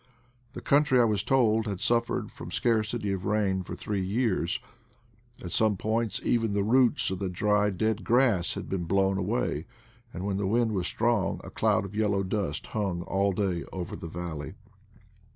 The 0.53 0.61
country, 0.61 0.99
I 0.99 1.03
was 1.03 1.21
told, 1.21 1.67
had 1.67 1.79
suffered 1.79 2.31
from 2.31 2.49
scarcity 2.49 3.11
of 3.11 3.23
rain 3.23 3.61
for 3.61 3.75
three 3.75 4.01
years: 4.03 4.59
at 5.43 5.51
soma 5.51 5.75
points 5.75 6.19
even 6.23 6.53
the 6.53 6.63
roots 6.63 7.11
of 7.11 7.19
the 7.19 7.29
dry 7.29 7.69
dead 7.69 8.03
grass 8.03 8.55
had 8.55 8.67
been 8.67 8.85
blown 8.85 9.19
away, 9.19 9.67
and 10.11 10.25
when 10.25 10.37
the 10.37 10.47
wind 10.47 10.71
was 10.71 10.87
strong 10.87 11.39
a 11.43 11.51
cloud 11.51 11.85
of 11.85 11.95
yellow 11.95 12.23
dust 12.23 12.65
hung 12.73 13.03
all 13.03 13.31
day 13.31 13.63
over 13.71 13.95
the 13.95 14.07
valley. 14.09 14.55